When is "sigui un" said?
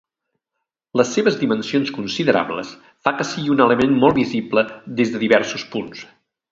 3.35-3.65